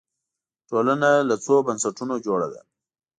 [0.69, 2.61] ټولنه له څو بنسټونو جوړه ده